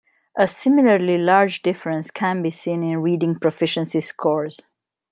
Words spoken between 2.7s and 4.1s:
in reading proficiency